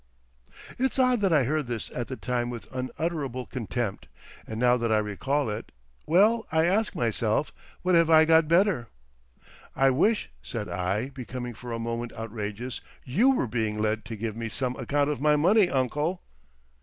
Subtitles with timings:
[0.79, 4.07] It's odd that I heard this at the time with unutterable contempt,
[4.47, 8.87] and now that I recall it—well, I ask myself, what have I got better?
[9.75, 14.35] "I wish," said I, becoming for a moment outrageous, "you were being Led to give
[14.35, 16.23] me some account of my money, uncle."